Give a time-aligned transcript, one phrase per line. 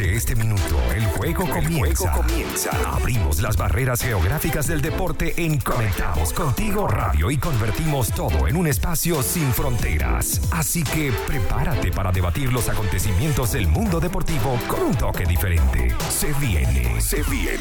[0.00, 2.10] Desde este minuto, el juego comienza.
[2.12, 2.70] comienza.
[2.90, 8.66] Abrimos las barreras geográficas del deporte en Conectados Contigo Radio y convertimos todo en un
[8.66, 10.40] espacio sin fronteras.
[10.52, 15.94] Así que prepárate para debatir los acontecimientos del mundo deportivo con un toque diferente.
[16.08, 17.60] Se viene, se viene.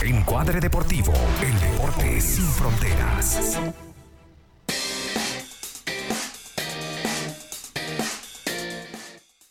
[0.00, 1.12] Encuadre Deportivo,
[1.42, 3.58] el deporte sin fronteras.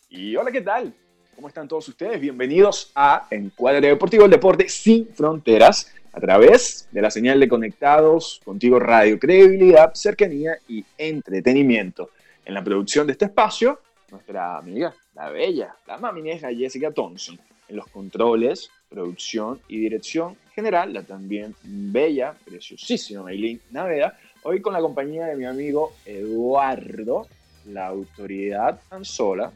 [0.08, 0.96] Y hola, ¿qué tal?
[1.34, 2.20] ¿Cómo están todos ustedes?
[2.20, 8.40] Bienvenidos a Encuadre Deportivo, el deporte sin fronteras, a través de la señal de Conectados
[8.44, 12.10] Contigo Radio, credibilidad, cercanía y entretenimiento.
[12.44, 13.80] En la producción de este espacio,
[14.12, 17.38] nuestra amiga, la bella, la mamineja Jessica Thompson.
[17.68, 24.18] En los controles, producción y dirección general, la también bella, preciosísima Maylin Naveda.
[24.44, 27.26] Hoy con la compañía de mi amigo Eduardo,
[27.66, 29.50] la autoridad Anzola,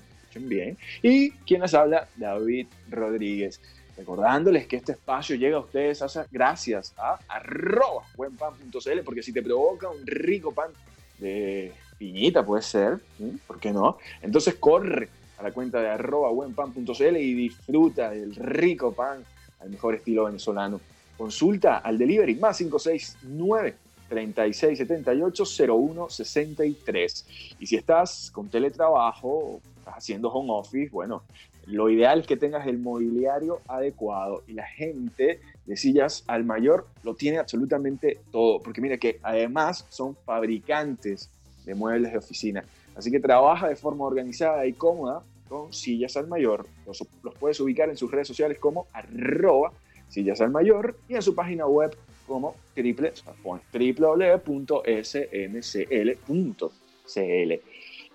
[0.47, 0.77] bien.
[1.03, 3.61] Y quien les habla, David Rodríguez.
[3.97, 9.89] Recordándoles que este espacio llega a ustedes gracias a arroba buenpan.cl, porque si te provoca
[9.89, 10.71] un rico pan
[11.19, 12.99] de piñita, puede ser,
[13.47, 13.99] ¿por qué no?
[14.23, 19.25] Entonces corre a la cuenta de arroba buenpan.cl y disfruta del rico pan
[19.61, 20.81] al mejor estilo venezolano.
[21.17, 23.75] Consulta al delivery más 569
[24.09, 27.27] 3678 0163.
[27.59, 29.61] Y si estás con teletrabajo,
[29.95, 31.23] haciendo home office, bueno,
[31.67, 36.87] lo ideal es que tengas el mobiliario adecuado y la gente de sillas al mayor
[37.03, 41.31] lo tiene absolutamente todo, porque mira que además son fabricantes
[41.65, 42.65] de muebles de oficina,
[42.97, 47.07] así que trabaja de forma organizada y cómoda con sillas al mayor, los,
[47.39, 49.73] puedes ubicar en sus redes sociales como arroba
[50.09, 54.53] sillas al mayor y en su página web como www.smcl.cl.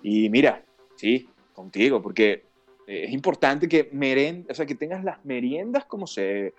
[0.03, 0.63] Y mira,
[0.95, 2.43] sí, contigo, porque
[2.87, 6.53] eh, es importante que meren, o sea, que tengas las meriendas como se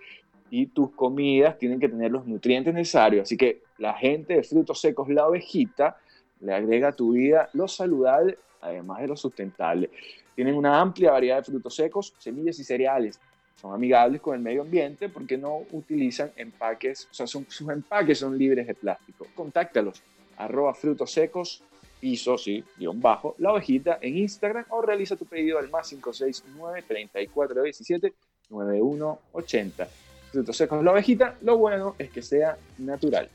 [0.51, 3.23] y tus comidas tienen que tener los nutrientes necesarios.
[3.23, 5.97] Así que la gente de frutos secos, la ovejita,
[6.41, 9.91] le agrega a tu vida lo saludable, además de lo sustentable.
[10.35, 13.19] Tienen una amplia variedad de frutos secos, semillas y cereales.
[13.57, 18.37] Son amigables con el medio ambiente porque no utilizan empaques, o sea, sus empaques son
[18.37, 19.27] libres de plástico.
[19.35, 20.03] Contáctalos,
[20.37, 21.63] arroba frutos secos
[22.05, 26.85] piso, sí, guion bajo, la ovejita en Instagram o realiza tu pedido al más 569
[26.87, 28.13] 3417
[28.51, 29.89] 9180.
[30.31, 33.31] Frutos secos la ovejita, lo bueno es que sea natural.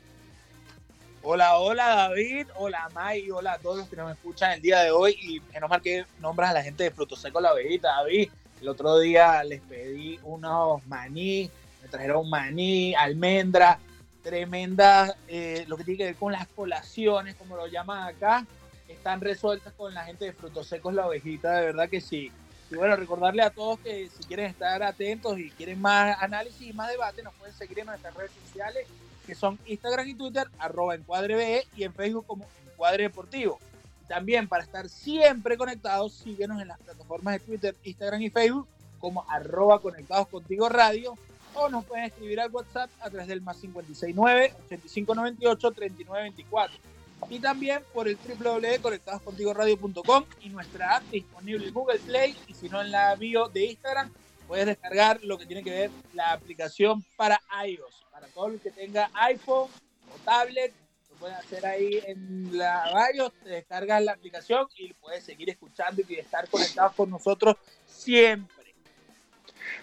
[1.24, 4.92] Hola, hola David, hola May, hola a todos los que nos escuchan el día de
[4.92, 8.30] hoy y menos mal que nombras a la gente de Frutos Secos La Ovejita, David.
[8.60, 11.50] El otro día les pedí unos maní,
[11.82, 13.80] me trajeron maní, almendra,
[14.22, 18.46] tremenda, eh, lo que tiene que ver con las colaciones, como lo llaman acá,
[18.92, 22.30] están resueltas con la gente de Frutos Secos La Ovejita, de verdad que sí.
[22.70, 26.72] Y bueno, recordarle a todos que si quieren estar atentos y quieren más análisis y
[26.72, 28.86] más debate, nos pueden seguir en nuestras redes sociales,
[29.26, 33.58] que son Instagram y Twitter, arroba encuadre y en Facebook como Encuadre Deportivo.
[34.06, 38.68] También para estar siempre conectados, síguenos en las plataformas de Twitter, Instagram y Facebook
[39.00, 41.16] como arroba conectados contigo radio
[41.54, 47.82] o nos pueden escribir al WhatsApp a través del más 569 8598 3924 y también
[47.92, 53.14] por el www.conectadoscontigoradio.com y nuestra app disponible en Google Play y si no en la
[53.16, 54.10] bio de Instagram
[54.48, 58.04] puedes descargar lo que tiene que ver la aplicación para iOS.
[58.10, 60.72] Para todo el que tenga iPhone o tablet,
[61.10, 66.02] lo puedes hacer ahí en la radio, te descargas la aplicación y puedes seguir escuchando
[66.08, 67.56] y estar conectados con nosotros
[67.86, 68.60] siempre.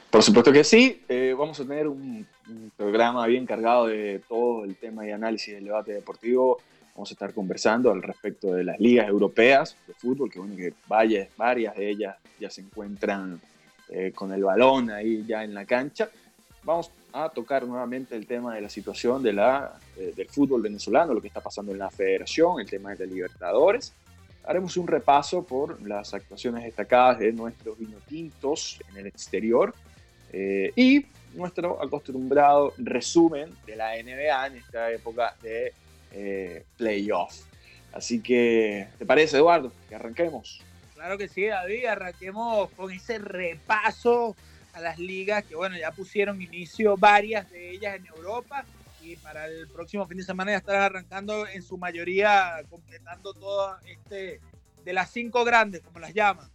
[0.09, 2.27] Por supuesto que sí, eh, vamos a tener un,
[2.77, 6.61] programa bien cargado de todo el tema de análisis del debate deportivo
[6.97, 10.73] Vamos a estar conversando al respecto de las ligas europeas de fútbol, que bueno, que
[10.87, 13.39] varias, varias de ellas ya se encuentran
[13.89, 16.09] eh, con el balón ahí ya en la cancha.
[16.63, 21.21] Vamos a tocar nuevamente el tema de la situación de la, del fútbol venezolano, lo
[21.21, 23.93] que está pasando en la federación, el tema de los Libertadores.
[24.43, 29.71] Haremos un repaso por las actuaciones destacadas de nuestros vinotintos en el exterior
[30.33, 31.05] eh, y
[31.35, 35.73] nuestro acostumbrado resumen de la NBA en esta época de
[36.11, 37.35] eh, playoff.
[37.93, 39.71] Así que, ¿te parece, Eduardo?
[39.89, 40.61] Que arranquemos.
[40.93, 44.35] Claro que sí, David, arranquemos con ese repaso
[44.73, 48.65] a las ligas que, bueno, ya pusieron inicio varias de ellas en Europa
[49.01, 53.77] y para el próximo fin de semana ya estarán arrancando en su mayoría, completando todo
[53.85, 54.41] este
[54.83, 56.49] de las cinco grandes, como las llaman.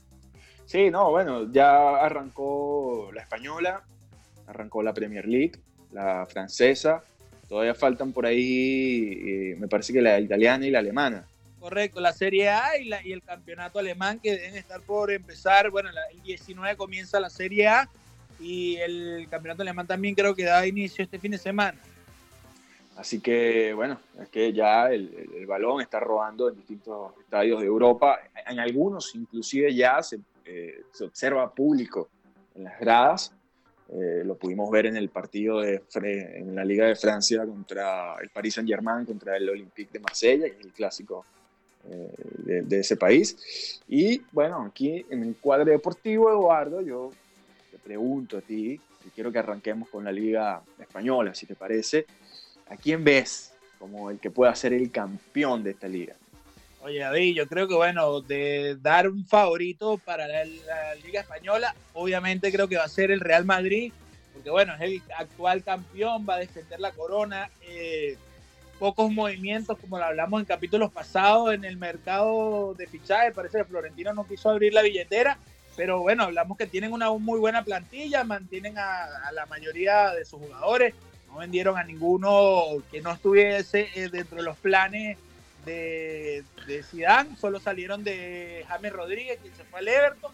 [0.65, 3.83] Sí, no, bueno, ya arrancó la española,
[4.47, 5.53] arrancó la Premier League,
[5.91, 7.03] la francesa,
[7.53, 11.27] Todavía faltan por ahí, eh, me parece que la italiana y la alemana.
[11.61, 15.69] Correcto, la Serie A y, y el campeonato alemán que deben estar por empezar.
[15.69, 17.91] Bueno, el 19 comienza la Serie A
[18.41, 21.79] y el campeonato alemán también creo que da inicio este fin de semana.
[22.97, 28.19] Así que, bueno, es que ya el, balón está rodando en distintos estadios de Europa.
[28.47, 32.09] En algunos, inclusive, ya se, eh, se observa público
[32.55, 33.35] en las gradas.
[33.95, 38.31] Eh, lo pudimos ver en el partido de en la Liga de Francia contra el
[38.31, 41.27] Paris Saint-Germain, contra el Olympique de Marsella, que es el clásico
[41.91, 43.81] eh, de, de, ese país.
[43.89, 47.11] Y bueno, aquí en el cuadro deportivo, Eduardo, yo
[47.71, 52.07] te pregunto a ti, y quiero que arranquemos con la Liga Española, si te parece.
[52.69, 56.17] ¿A quién ves como el que pueda ser el campeón de esta liga?
[56.85, 60.45] Oye, David, yo creo que bueno, de dar un favorito para la,
[61.05, 63.93] Liga Española, obviamente creo que va a ser el Real Madrid,
[64.33, 67.51] porque bueno, es el actual campeón, va a defender la corona.
[67.63, 68.17] Eh,
[68.81, 73.31] pocos movimientos, como lo hablamos en capítulos pasados, en el mercado de fichaje.
[73.31, 75.39] Parece que Florentino no quiso abrir la billetera,
[75.77, 80.41] pero bueno, hablamos que tienen una muy buena plantilla, mantienen a, la mayoría de sus
[80.41, 80.95] jugadores,
[81.29, 85.17] no vendieron a ninguno que no estuviese eh, dentro de los planes
[85.65, 90.33] de, de Zidane, solo salieron de James Rodríguez, que se fue al Everton,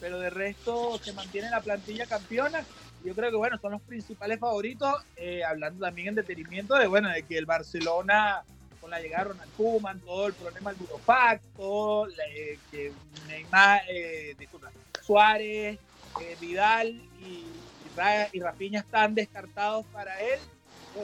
[0.00, 2.64] pero de resto se mantiene la plantilla campeona.
[3.04, 7.08] Yo creo que bueno, son los principales favoritos, eh, hablando también en detenimiento de bueno,
[7.08, 8.42] de que el Barcelona
[8.80, 11.42] con la llegada de Ronald Koeman, todo el problema del Burofax,
[12.28, 12.92] eh, que
[13.26, 14.70] Neymar, eh, disculpa,
[15.02, 15.78] Suárez,
[16.40, 16.88] Vidal
[17.20, 17.44] y,
[18.32, 20.38] y, Rafinha están descartados para él,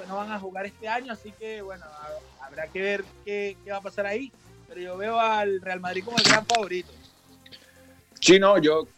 [0.08, 1.84] no van a jugar este año, así que bueno,
[2.46, 4.30] habrá que ver qué, va a pasar ahí,
[4.68, 6.90] pero yo veo al Real Madrid como el gran favorito.
[8.20, 8.88] Sí, no, yo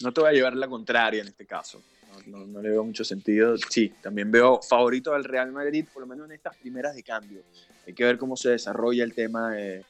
[0.00, 1.82] no te voy a llevar la contraria en este caso
[2.26, 3.56] no, le veo mucho sentido.
[3.56, 7.42] Sí, también veo favorito al Real Madrid, por lo menos en estas primeras de cambio.
[7.86, 9.84] Hay que ver cómo se desarrolla el tema de,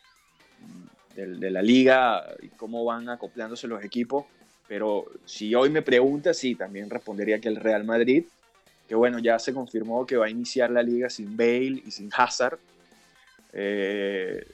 [1.16, 4.26] la liga y cómo van acoplándose los equipos.
[4.68, 8.24] Pero si hoy me pregunta, sí, también respondería que el Real Madrid,
[8.86, 12.10] que bueno, ya se confirmó que va a iniciar la liga sin Bale y sin
[12.14, 12.58] Hazard.
[13.52, 14.46] Eh,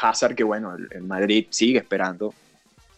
[0.00, 2.34] Hazard, que bueno, el, Madrid sigue esperando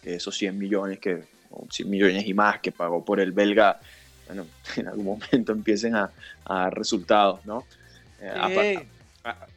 [0.02, 1.24] que esos 100 millones que
[1.68, 3.80] 100 millones y más que pagó por el belga
[4.30, 4.46] bueno,
[4.76, 6.10] en algún momento empiecen a,
[6.46, 7.64] dar resultados, ¿no?
[8.20, 8.86] Eh,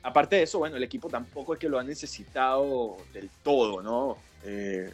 [0.01, 4.17] aparte de eso, bueno, el equipo tampoco es que lo ha necesitado del todo, ¿no?
[4.43, 4.91] Eh,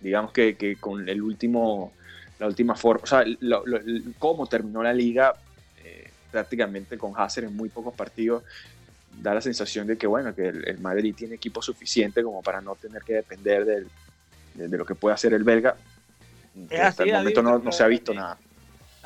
[0.00, 1.92] digamos que, con el último,
[2.38, 3.24] la última forma, o sea,
[4.18, 5.34] cómo terminó la liga,
[5.84, 8.42] eh, prácticamente con Hazard en muy pocos partidos,
[9.20, 12.74] da la sensación de que, bueno, que el, Madrid tiene equipo suficiente como para no
[12.76, 15.76] tener que depender de, lo que puede hacer el belga.
[16.80, 18.38] hasta el momento no, no se ha visto nada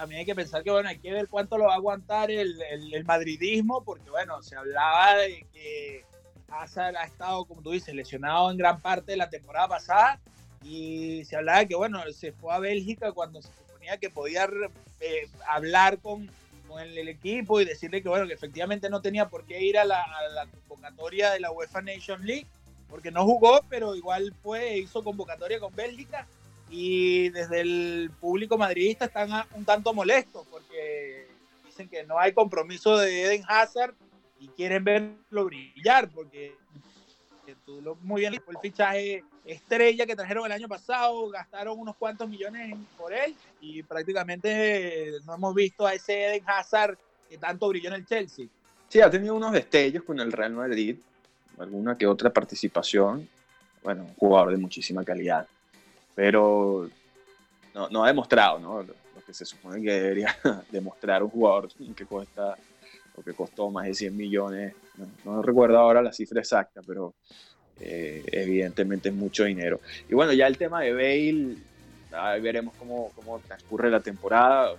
[0.00, 2.58] también hay que pensar que, bueno, hay que ver cuánto lo va a aguantar el,
[2.62, 6.06] el, madridismo, porque, bueno, se hablaba de que
[6.48, 10.18] Hazard ha estado, como tú dices, lesionado en gran parte de la temporada pasada
[10.64, 14.48] y se hablaba de que, bueno, se fue a Bélgica cuando se suponía que podía
[15.00, 16.30] eh, hablar con,
[16.70, 19.84] con el, equipo y decirle que, bueno, que efectivamente no tenía por qué ir a
[19.84, 22.46] la, a la convocatoria de la UEFA Nation League,
[22.88, 26.26] porque no jugó, pero igual fue, hizo convocatoria con Bélgica
[26.70, 31.26] y desde el público madridista están un tanto molestos porque
[31.66, 33.94] dicen que no hay compromiso de Eden Hazard
[34.38, 36.54] y quieren verlo brillar porque
[37.64, 42.28] tú lo muy bien el fichaje estrella que trajeron el año pasado, gastaron unos cuantos
[42.28, 47.88] millones por él y prácticamente no hemos visto a ese Eden Hazard que tanto brilló
[47.88, 48.46] en el Chelsea.
[48.88, 50.96] Sí, ha tenido unos destellos con el Real Madrid,
[51.58, 53.28] alguna que otra participación,
[53.82, 55.46] bueno, un jugador de muchísima calidad
[56.20, 56.90] pero
[57.72, 58.82] no, ha demostrado ¿no?
[58.82, 60.36] Lo, que se supone que debería
[60.70, 62.58] demostrar un jugador que cuesta
[63.16, 64.74] o que costó más de 100 millones.
[65.24, 67.14] No, recuerdo ahora la cifra exacta, pero
[67.80, 69.80] eh, evidentemente es mucho dinero.
[70.08, 71.56] Y bueno, ya el tema de Bale,
[72.12, 74.74] ahí veremos cómo, cómo transcurre la temporada.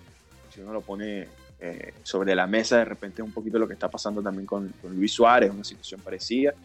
[0.54, 1.28] Si uno lo pone
[1.64, 5.14] eh, sobre la mesa, de repente un poquito lo que está pasando también con, Luis
[5.14, 6.56] Suárez, una situación parecida.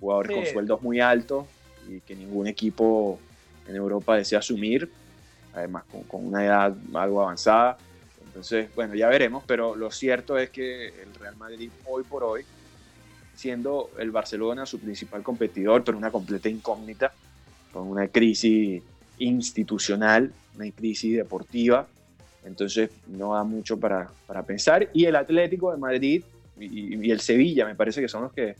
[0.00, 1.46] Jugadores con sueldos muy altos
[1.88, 3.18] y que ningún equipo
[3.66, 4.90] en Europa desea asumir,
[5.54, 7.78] además con, una edad algo avanzada.
[8.34, 12.42] Entonces, bueno, ya veremos, pero lo cierto es que el Real Madrid hoy por hoy,
[13.36, 17.12] siendo el Barcelona su principal competidor, pero una completa incógnita,
[17.72, 18.82] con una crisis
[19.18, 21.86] institucional, una crisis deportiva,
[22.44, 24.90] entonces no da mucho para, para pensar.
[24.92, 26.24] Y el Atlético de Madrid
[26.58, 28.56] y, el Sevilla me parece que son los que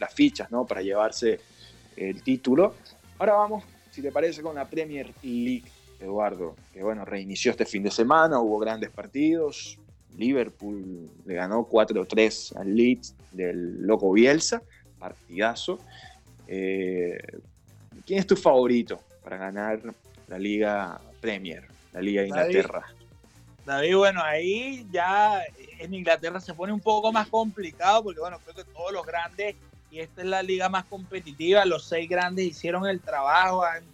[0.00, 0.66] las fichas ¿no?
[0.66, 1.40] para llevarse
[1.96, 2.74] el título.
[3.18, 5.64] Ahora vamos, si te parece, con la Premier League.
[6.00, 9.78] Eduardo, que bueno, reinició este fin de semana, hubo grandes partidos.
[10.16, 14.62] Liverpool le ganó 4-3 al Leeds del Loco Bielsa,
[14.98, 15.78] partidazo.
[16.46, 17.18] Eh,
[18.06, 19.80] ¿Quién es tu favorito para ganar
[20.28, 22.84] la Liga Premier, la Liga de Inglaterra?
[23.64, 25.42] David, bueno, ahí ya
[25.78, 29.56] en Inglaterra se pone un poco más complicado porque, bueno, creo que todos los grandes,
[29.90, 33.84] y esta es la liga más competitiva, los seis grandes hicieron el trabajo, han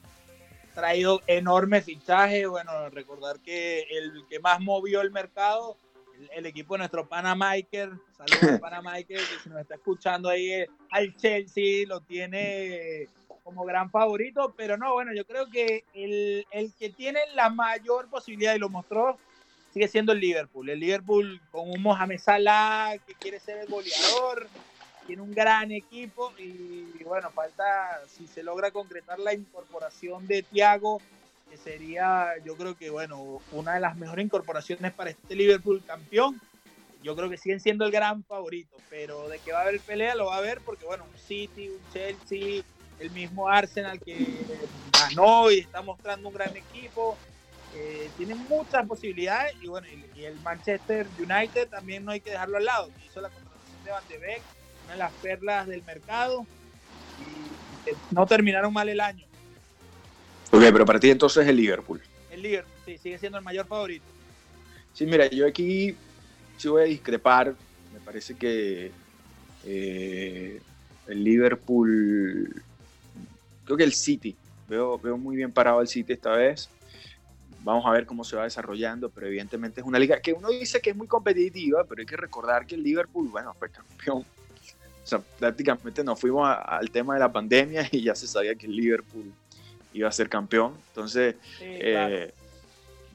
[0.75, 2.49] traído enormes fichajes.
[2.49, 5.77] Bueno, recordar que el que más movió el mercado,
[6.33, 11.15] el, equipo de nuestro Panamaker, saludos Panamaker, que si nos está escuchando ahí eh, al
[11.17, 13.09] Chelsea, lo tiene
[13.43, 18.09] como gran favorito, pero no, bueno, yo creo que el, el que tiene la mayor
[18.09, 19.19] posibilidad y lo mostró
[19.73, 20.69] sigue siendo el Liverpool.
[20.69, 24.49] El Liverpool con un Mohamed Salah que quiere ser el goleador,
[25.11, 31.02] tiene un gran equipo y bueno, falta si se logra concretar la incorporación de Thiago,
[31.50, 36.40] que sería yo creo que bueno, una de las mejores incorporaciones para este Liverpool campeón.
[37.02, 40.14] Yo creo que siguen siendo el gran favorito, pero de que va a haber pelea
[40.14, 42.62] lo va a haber porque bueno, un City, un Chelsea,
[43.00, 44.29] el mismo Arsenal que
[44.93, 47.19] ganó y está mostrando un gran equipo.
[47.75, 52.59] Eh, tiene muchas posibilidades y bueno, y, el Manchester United también no hay que dejarlo
[52.59, 52.90] al lado.
[53.05, 54.43] Hizo la contratación de Van de Beek,
[54.97, 56.47] las perlas del mercado
[57.21, 59.25] y no terminaron mal el año.
[60.53, 62.01] Ok, pero para ti entonces el Liverpool.
[62.31, 64.05] El Liverpool, sí, sigue siendo el mayor favorito.
[64.93, 65.97] Sí, mira, yo aquí
[66.57, 67.55] sí voy a discrepar.
[67.93, 68.91] Me parece que
[69.65, 70.61] eh,
[71.07, 72.63] el Liverpool,
[73.65, 74.37] creo que el City,
[74.69, 76.69] veo, veo muy bien parado el City esta vez.
[77.63, 80.81] Vamos a ver cómo se va desarrollando, pero evidentemente es una liga que uno dice
[80.81, 84.25] que es muy competitiva, pero hay que recordar que el Liverpool, bueno, fue campeón
[85.11, 88.76] sea, prácticamente nos fuimos al tema de la pandemia y ya se sabía que el
[88.76, 89.33] Liverpool
[89.93, 90.75] iba a ser campeón.
[90.88, 92.33] Entonces, eh,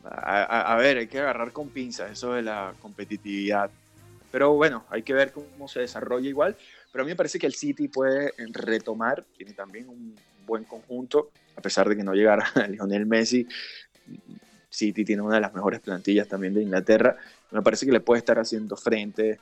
[0.03, 3.71] a, ver, hay que agarrar con pinzas eso de la competitividad.
[4.31, 6.57] Pero bueno, hay que ver cómo se desarrolla igual.
[6.91, 11.31] Pero a mí me parece que el City puede retomar, tiene también un buen conjunto,
[11.55, 13.47] a pesar de que no llegara a Lionel Messi.
[14.69, 17.15] City tiene una de las mejores plantillas también de Inglaterra.
[17.51, 19.39] Me parece que le puede estar haciendo frente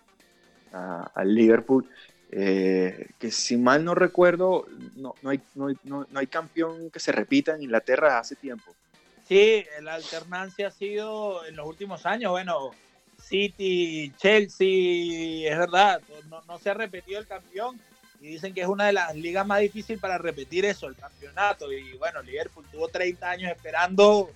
[0.71, 1.87] al Liverpool
[2.35, 7.11] eh, que si mal no recuerdo, no, no, hay, no, no, hay campeón que se
[7.11, 8.73] repita en Inglaterra hace tiempo.
[9.27, 12.71] Sí, la alternancia ha sido en los últimos años, bueno,
[13.21, 16.01] City, Chelsea, es verdad,
[16.47, 17.79] no, se ha repetido el campeón
[18.19, 21.71] y dicen que es una de las ligas más difíciles para repetir eso, el campeonato.
[21.71, 24.31] Y bueno, Liverpool tuvo 30 años esperando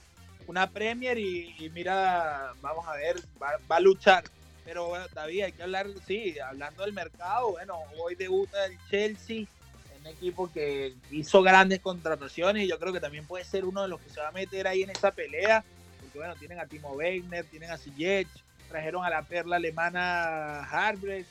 [0.46, 4.24] una Premier y, mira, vamos a ver, va, va, a luchar.
[4.67, 9.45] Pero bueno, David, hay que hablar, sí, hablando del mercado, bueno, hoy debuta el Chelsea,
[9.97, 13.88] un equipo que hizo grandes contrataciones y yo creo que también puede ser uno de
[13.88, 15.63] los que se va a meter ahí en esa pelea,
[16.01, 18.27] porque bueno, tienen a Timo Werner, tienen a Ziyech,
[18.67, 21.29] trajeron a la perla alemana Harbrecht,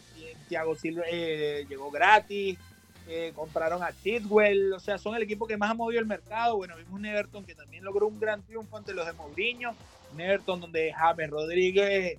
[0.48, 2.58] Thiago Silva eh, llegó gratis,
[3.06, 6.56] eh, compraron a Tidwell, o sea, son el equipo que más ha movido el mercado.
[6.56, 9.76] Bueno, vimos un Everton que también logró un gran triunfo ante los de Mourinho,
[10.10, 12.18] un Everton donde James Rodríguez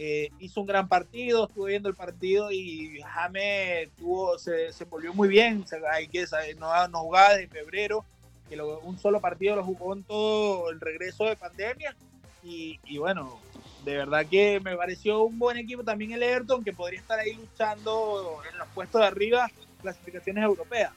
[0.00, 5.12] eh, hizo un gran partido, estuve viendo el partido y James tuvo, se, se volvió
[5.12, 5.64] muy bien.
[5.92, 6.24] hay que
[6.56, 8.04] no, no jugaba desde febrero,
[8.48, 11.96] que un solo partido lo jugó en todo el regreso de pandemia.
[12.44, 13.40] Y, y, bueno,
[13.84, 17.34] de verdad que me pareció un buen equipo también el Everton, que podría estar ahí
[17.34, 19.50] luchando en los puestos de arriba,
[19.82, 20.92] clasificaciones europeas.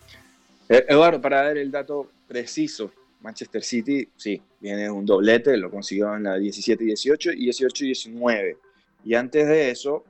[0.70, 6.16] Eh, Eduardo, para dar el dato preciso, Manchester City, sí, viene un doblete, lo consiguió
[6.16, 8.58] en la 17-18 y 18-19.
[9.04, 10.04] Y antes de eso,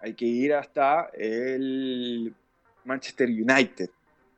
[0.00, 2.34] hay que ir hasta el
[2.84, 3.88] Manchester United,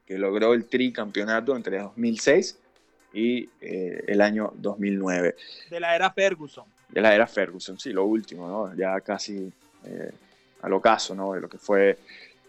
[0.06, 2.58] que logró el tricampeonato entre 2006
[3.14, 5.36] y eh, el año 2009.
[5.70, 6.66] De la era Ferguson.
[6.88, 8.76] De la era Ferguson, sí, lo último, ¿no?
[8.76, 9.50] Ya casi
[9.84, 10.10] eh,
[10.60, 11.32] al ocaso, ¿no?
[11.32, 11.98] De lo que fue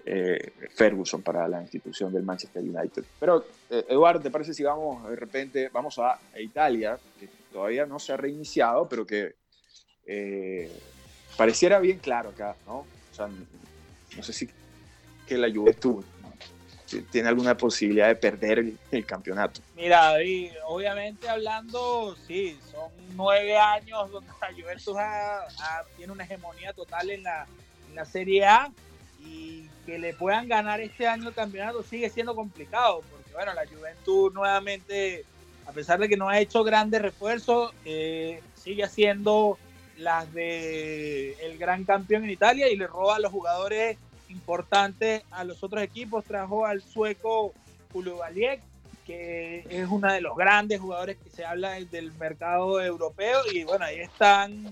[0.06, 3.06] eh, Ferguson para la institución del Manchester United.
[3.20, 8.12] Pero, Eduardo, ¿te parece si vamos de repente, vamos a, Italia, que todavía no se
[8.12, 9.36] ha reiniciado, pero que
[11.38, 12.80] pareciera bien claro acá, ¿no?
[12.80, 14.50] O sea, no sé si
[15.28, 16.04] que la Juventud
[17.12, 19.62] tiene alguna posibilidad de perder el, campeonato.
[19.76, 24.96] Mira, David, obviamente hablando, sí, son nueve años donde la Juventus
[25.98, 27.48] tiene una hegemonía total en la,
[28.12, 28.72] Serie A
[29.22, 33.66] y que le puedan ganar este año el campeonato sigue siendo complicado, porque bueno, la
[33.66, 35.24] Juventus nuevamente,
[35.66, 39.58] a pesar de que no ha hecho grandes refuerzos, eh, sigue haciendo
[39.98, 43.98] las de el gran campeón en Italia y le roba a los jugadores
[44.30, 46.26] importante a los otros equipos.
[46.26, 47.54] Trajo al sueco
[47.92, 48.62] Julio Valiek,
[49.06, 53.40] que es uno de los grandes jugadores que se habla del mercado europeo.
[53.54, 54.64] Y bueno, ahí están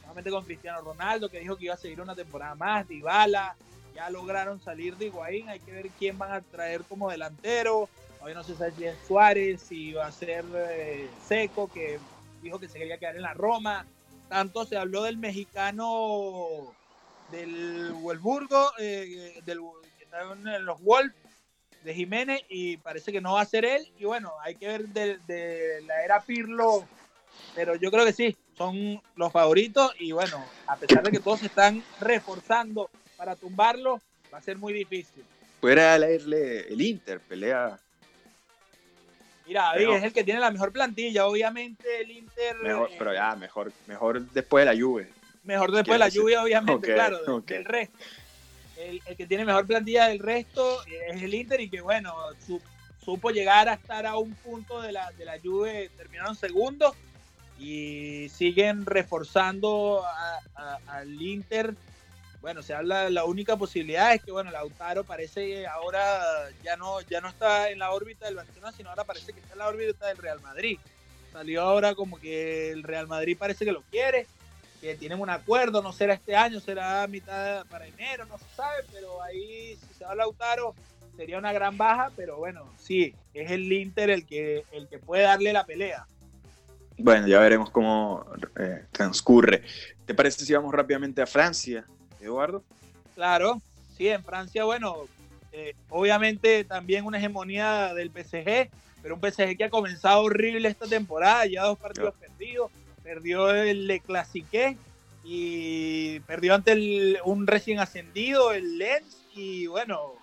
[0.00, 3.56] nuevamente con Cristiano Ronaldo, que dijo que iba a seguir una temporada más, Dybala.
[3.94, 7.88] Ya lograron salir de Higuaín, hay que ver quién van a traer como delantero.
[8.20, 11.98] Hoy no sé si es Suárez, si va a ser eh, Seco, que
[12.42, 13.86] dijo que se quería quedar en la Roma.
[14.28, 16.74] Tanto se habló del mexicano
[17.30, 19.60] del Wolfsburgo, eh, del,
[19.98, 21.14] que está en los Wolves
[21.84, 23.86] de Jiménez y parece que no va a ser él.
[23.98, 26.84] Y bueno, hay que ver de, la era Pirlo,
[27.54, 31.40] pero yo creo que sí, son los favoritos y bueno, a pesar de que todos
[31.40, 34.00] se están reforzando para tumbarlo,
[34.32, 35.24] va a ser muy difícil.
[35.60, 37.78] Fuera leerle el Inter, pelea.
[39.46, 42.56] Mira, es el que tiene la mejor plantilla, obviamente el Inter.
[42.56, 45.08] Mejor, pero ya, mejor, mejor después de la Juve.
[45.44, 47.96] Mejor después de la lluvia, obviamente, claro, del resto.
[48.76, 52.12] El, que tiene mejor plantilla del resto es el Inter y que, bueno,
[53.02, 56.94] supo llegar a estar a un punto de la, de la Juve, terminaron segundo
[57.58, 60.02] y siguen reforzando
[60.86, 61.74] al Inter.
[62.46, 67.20] Bueno, se habla, la única posibilidad es que, bueno, Lautaro parece ahora ya no, ya
[67.20, 70.06] no está en la órbita del Barcelona, sino ahora parece que está en la órbita
[70.06, 70.78] del Real Madrid.
[71.32, 74.28] Salió ahora como que el Real Madrid parece que lo quiere
[74.80, 78.84] que tienen un acuerdo, no será este año, será mitad para enero, no se sabe,
[78.92, 80.72] pero ahí si se va Lautaro
[81.16, 85.24] sería una gran baja, pero bueno, sí, es el Inter el que, el que puede
[85.24, 86.06] darle la pelea.
[86.96, 88.24] Bueno, ya veremos cómo
[88.56, 89.64] eh, transcurre.
[90.04, 91.84] ¿Te parece si vamos rápidamente a Francia,
[92.26, 92.62] Eduardo?
[93.14, 93.60] Claro,
[93.96, 95.06] sí, en Francia, bueno,
[95.52, 98.70] eh, obviamente también una hegemonía del PSG,
[99.02, 102.70] pero un PSG que ha comenzado horrible esta temporada, ya dos partidos perdidos,
[103.02, 104.76] perdió el Le Clasique
[105.24, 110.14] y perdió ante un recién ascendido, el Lens, y bueno,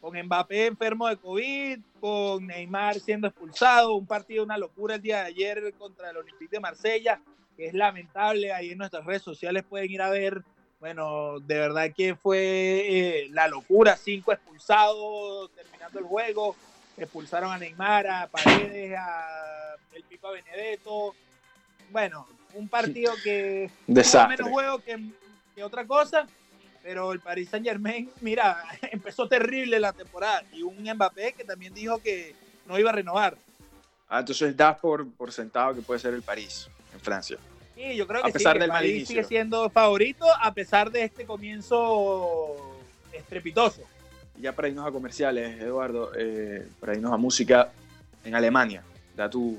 [0.00, 5.20] con Mbappé enfermo de COVID, con Neymar siendo expulsado, un partido, una locura el día
[5.20, 7.20] de ayer contra el Olympique de Marsella,
[7.56, 10.42] que es lamentable, ahí en nuestras redes sociales pueden ir a ver,
[10.84, 16.54] bueno, de verdad que fue eh, la locura, cinco expulsados terminando el juego,
[16.98, 21.14] expulsaron a Neymar, a Paredes, a el Pipa Benedetto,
[21.90, 24.36] bueno, un partido que Desastre.
[24.36, 26.26] menos juego que, otra cosa,
[26.82, 31.72] pero el Paris Saint Germain, mira, empezó terrible la temporada y un Mbappé que también
[31.72, 33.38] dijo que no iba a renovar.
[34.06, 37.38] Ah, entonces das por, por sentado que puede ser el París en Francia.
[37.74, 41.04] Sí, yo creo que a pesar del el París sigue siendo favorito a pesar de
[41.04, 42.56] este comienzo
[43.12, 43.82] estrepitoso.
[44.40, 47.70] Ya para irnos a comerciales, Eduardo, eh, para irnos a música
[48.24, 48.82] en Alemania,
[49.16, 49.58] da tu,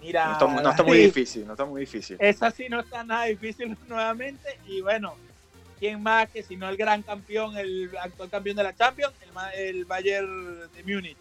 [0.00, 2.16] Mira, no está, muy difícil, no está muy difícil.
[2.18, 4.58] Esa sí no está nada difícil nuevamente.
[4.66, 5.14] Y bueno,
[5.78, 9.12] ¿quién más que si no el gran campeón, el actual campeón de la Champions,
[9.54, 11.18] el, Bayern de Múnich?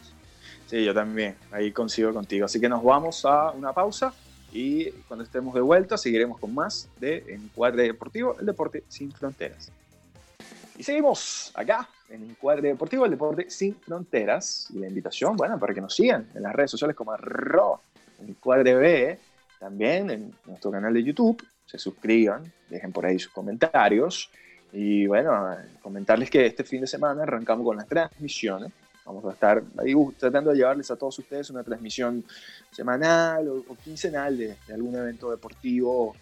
[0.68, 2.46] Sí, yo también, ahí consigo contigo.
[2.46, 4.14] Así que nos vamos a una pausa
[4.52, 9.72] y cuando estemos de vuelta seguiremos con más de Encuadre Deportivo, el deporte sin fronteras.
[10.78, 14.68] Y seguimos acá en Encuadre Deportivo, el deporte sin fronteras.
[14.74, 17.80] Y la invitación, bueno, para que nos sigan en las redes sociales como arroba
[18.20, 19.20] en Cuadre B,
[19.60, 24.32] también en nuestro canal de YouTube, se suscriban, dejen por ahí sus comentarios.
[24.72, 28.72] Y bueno, comentarles que este fin de semana arrancamos con las transmisiones.
[29.10, 32.24] Vamos a estar ahí tratando de llevarles a todos ustedes una transmisión
[32.70, 36.16] semanal o, quincenal de, algún evento deportivo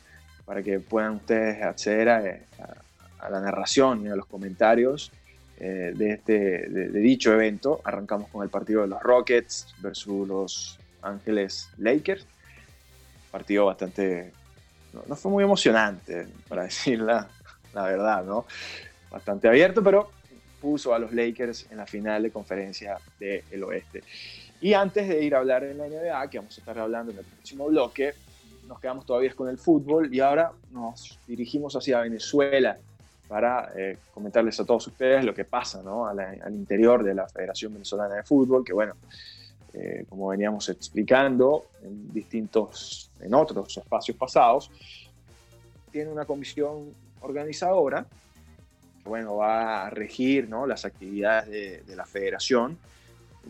[0.45, 5.11] para que puedan ustedes acceder a, la narración y a los comentarios
[5.59, 7.81] eh, de, este, de, dicho evento.
[7.83, 12.25] Arrancamos con el partido de los Rockets versus los Ángeles Lakers.
[13.29, 14.31] Partido bastante,
[14.93, 17.27] no, fue muy emocionante, para decir la,
[17.73, 18.45] la verdad, ¿no?
[19.11, 20.09] Bastante abierto, pero
[20.61, 24.03] puso a los Lakers en la final de conferencia del oeste.
[24.59, 27.19] Y antes de ir a hablar en la NBA, que vamos a estar hablando en
[27.19, 28.13] el próximo bloque,
[28.67, 32.77] nos quedamos todavía con el fútbol y ahora nos dirigimos hacia Venezuela
[33.27, 36.07] para eh, comentarles a todos ustedes lo que pasa ¿no?
[36.07, 38.95] al interior de la Federación Venezolana de Fútbol, que bueno,
[39.73, 44.71] eh, como veníamos explicando en distintos, en otros espacios pasados,
[45.91, 48.05] tiene una comisión organizadora
[49.07, 50.67] bueno, va a regir ¿no?
[50.67, 52.77] las actividades de, de la federación,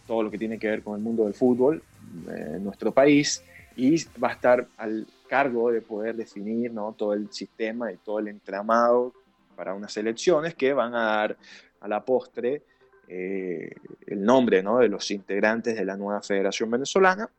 [0.05, 1.81] todo lo que tiene que ver con el mundo del fútbol
[2.29, 3.43] eh, en nuestro país
[3.75, 6.93] y va a estar al cargo de poder definir ¿no?
[6.93, 9.13] todo el sistema y todo el entramado
[9.55, 11.37] para unas elecciones que van a dar
[11.79, 12.63] a la postre
[13.07, 13.71] eh,
[14.07, 14.79] el nombre ¿no?
[14.79, 17.29] de los integrantes de la nueva Federación Venezolana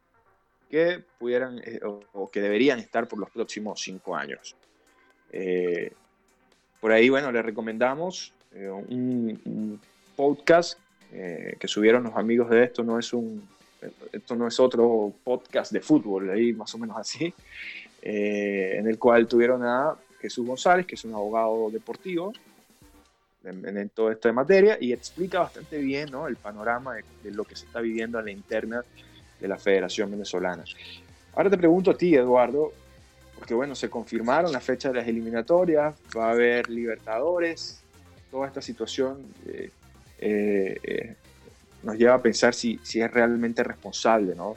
[0.70, 4.54] que pudieran eh, o, que deberían estar por los próximos cinco años.
[5.32, 5.92] Eh,
[6.80, 9.80] por ahí, bueno, les recomendamos un, un,
[10.16, 10.78] podcast
[11.12, 13.46] que subieron los amigos de esto, no es un
[14.12, 17.32] esto no es otro podcast de fútbol, ahí más o menos así,
[18.02, 22.32] eh, en el cual tuvieron a Jesús González, que es un abogado deportivo
[23.44, 26.26] en, en toda esta materia, y explica bastante bien ¿no?
[26.26, 28.84] el panorama de, lo que se está viviendo en la interna
[29.40, 30.64] de la Federación Venezolana.
[31.34, 32.72] Ahora te pregunto a ti, Eduardo,
[33.38, 37.80] porque bueno, se confirmaron la fecha de las eliminatorias, va a haber Libertadores,
[38.30, 39.70] toda esta situación eh,
[40.18, 41.14] eh,
[41.82, 44.56] nos lleva a pensar si, si es realmente responsable ¿no?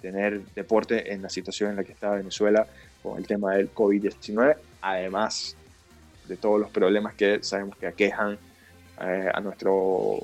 [0.00, 2.66] tener deporte en la situación en la que está Venezuela
[3.02, 5.56] con el tema del COVID-19, además
[6.28, 8.38] de todos los problemas que sabemos que aquejan
[9.00, 10.18] eh, a nuestro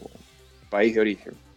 [0.69, 1.48] país de origen.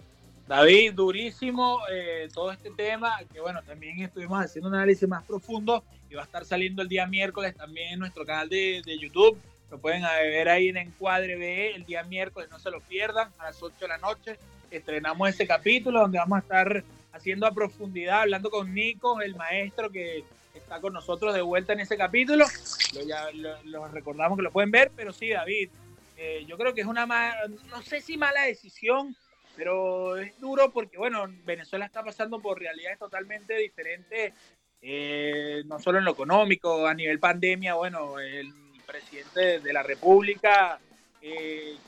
[0.48, 5.84] David, durísimo eh, todo este tema, que bueno, también estuvimos haciendo un análisis más profundo
[6.10, 9.38] y va a estar saliendo el día miércoles también en nuestro canal de, de YouTube.
[9.70, 13.46] Lo pueden ver ahí en Encuadre BE el día miércoles, no se lo pierdan, a
[13.46, 14.38] las 8 de la noche
[14.72, 19.92] estrenamos ese capítulo donde vamos a estar haciendo a profundidad, hablando con Nico, el maestro
[19.92, 20.24] que
[20.56, 22.46] está con nosotros de vuelta en ese capítulo.
[22.94, 23.28] Lo, ya,
[23.66, 25.70] lo, recordamos que lo pueden ver, pero sí, David,
[26.18, 29.16] eh, yo creo que es una, no sé si mala decisión,
[29.56, 34.34] pero es duro porque, bueno, Venezuela está pasando por realidades totalmente diferentes,
[34.82, 38.52] eh, no solo en lo económico, a nivel pandemia, bueno, el
[38.86, 40.80] presidente de la República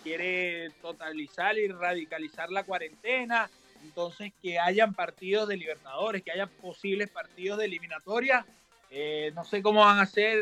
[0.03, 3.49] quiere totalizar y radicalizar la cuarentena,
[3.83, 8.45] entonces que hayan partidos de Libertadores, que haya posibles partidos de eliminatoria,
[8.89, 10.41] eh, no sé cómo van a hacer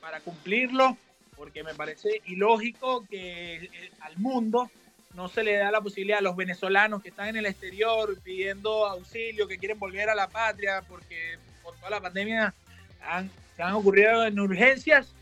[0.00, 0.96] para cumplirlo,
[1.36, 4.70] porque me parece ilógico que eh, al mundo
[5.16, 8.86] no se le da la posibilidad a los venezolanos que están en el exterior pidiendo
[8.86, 12.54] auxilio, que quieren volver a la patria, porque por toda la pandemia
[13.56, 15.14] se han ocurrido en urgencias,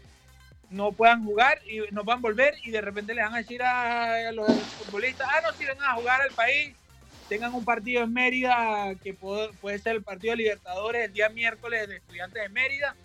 [0.68, 4.32] no puedan jugar y no puedan volver y de repente le van a decir a,
[4.32, 6.74] los futbolistas, ah, no, si vengan a jugar al país,
[7.28, 11.88] tengan un partido en Mérida que puede, ser el partido de Libertadores el día miércoles
[11.88, 12.96] de Estudiantes de Mérida.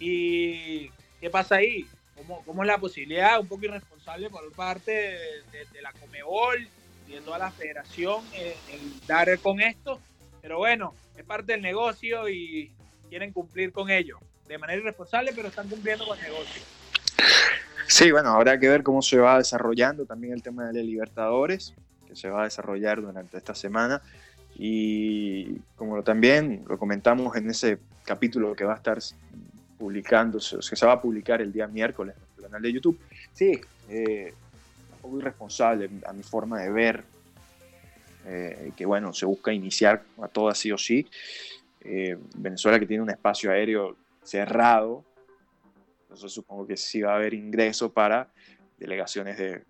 [0.00, 0.88] ¿Y
[1.20, 1.86] qué pasa ahí?
[2.16, 6.68] ¿Cómo, cómo es la posibilidad, un poco irresponsable por parte de, la Comebol
[7.08, 10.00] y de toda la federación en dar con esto?
[10.40, 12.70] Pero bueno, es parte del negocio y
[13.08, 14.18] quieren cumplir con ello.
[14.46, 16.62] De manera irresponsable, pero están cumpliendo con el negocio.
[17.86, 21.74] Sí, bueno, habrá que ver cómo se va desarrollando también el tema de los Libertadores,
[22.08, 24.02] que se va a desarrollar durante esta semana.
[24.56, 28.98] Y como también lo comentamos en ese capítulo que va a estar
[29.78, 32.98] publicándose, que se va a publicar el día miércoles en el canal de YouTube,
[33.32, 34.32] sí, eh,
[34.94, 37.04] un poco irresponsable a mi forma de ver,
[38.26, 41.06] eh, que bueno, se busca iniciar a todas sí o sí.
[41.80, 45.04] Eh, Venezuela que tiene un espacio aéreo cerrado,
[46.02, 48.28] entonces supongo que sí va a haber ingreso para
[48.78, 49.62] delegaciones de,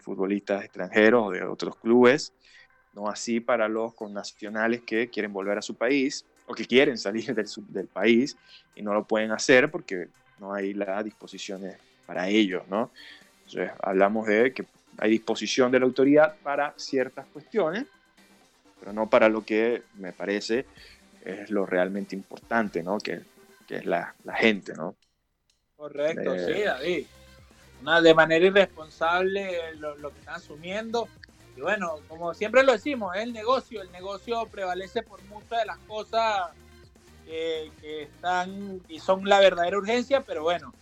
[0.00, 2.32] futbolistas extranjeros o de otros clubes,
[2.94, 7.24] no así para los connacionales que quieren volver a su país o que quieren salir
[7.34, 8.36] del, del país
[8.74, 10.08] y no lo pueden hacer porque
[10.40, 12.90] no hay las disposiciones para ellos, ¿no?
[13.46, 14.66] Entonces hablamos de que
[14.98, 17.86] hay disposición de la autoridad para ciertas cuestiones,
[18.80, 20.66] pero no para lo que me parece
[21.24, 22.98] es lo realmente importante, ¿no?
[22.98, 23.20] Que,
[23.68, 24.96] que es la, la gente, ¿no?
[25.76, 27.06] Correcto, sí, David.
[27.80, 31.08] Una, de manera irresponsable lo, que están asumiendo.
[31.56, 33.82] Y bueno, como siempre lo decimos, el negocio.
[33.82, 36.50] El negocio prevalece por muchas de las cosas
[37.26, 40.72] que, están y son la verdadera urgencia, pero bueno,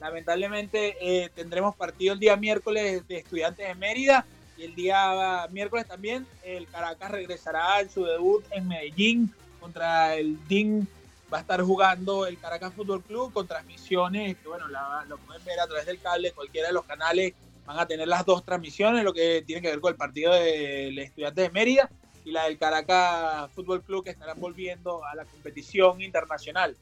[0.00, 4.24] lamentablemente eh, tendremos partido el día miércoles de Estudiantes de Mérida
[4.56, 10.38] y el día miércoles también el Caracas regresará en su debut en Medellín contra el
[10.48, 10.88] DIN
[11.32, 15.60] va a estar jugando el Caracas Fútbol Club con transmisiones que, bueno, lo pueden ver
[15.60, 17.32] a través del cable, cualquiera de los canales
[17.66, 20.98] van a tener las dos transmisiones, lo que tiene que ver con el partido del
[20.98, 21.90] Estudiante de Mérida
[22.24, 26.76] y la del Caracas Fútbol Club que estarán volviendo a la competición internacional.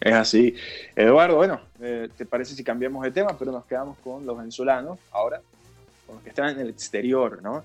[0.00, 0.54] Es así.
[0.94, 3.36] Eduardo, bueno, eh, ¿te parece si cambiamos de tema?
[3.36, 5.40] Pero nos quedamos con los venezolanos ahora,
[6.06, 7.64] con los que están en el exterior, ¿no?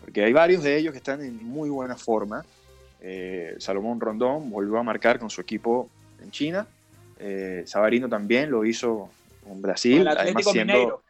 [0.00, 2.44] Porque hay varios de ellos que están en muy buena forma.
[3.00, 5.88] Eh, Salomón Rondón volvió a marcar con su equipo
[6.22, 6.66] en China.
[7.18, 9.10] Eh, Sabarino también lo hizo
[9.46, 11.01] con Brasil, además siendo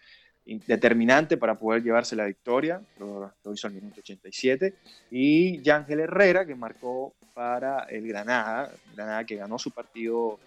[0.44, 4.74] determinante para poder llevarse la victoria, lo, hizo al minuto 87.
[5.10, 10.38] Y Yángel Herrera, que marcó para el Granada, Granada que ganó su partido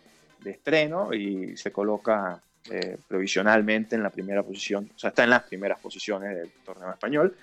[0.41, 5.29] de estreno y se coloca eh, provisionalmente en la primera posición, o sea, está en
[5.29, 7.35] las primeras posiciones del torneo español.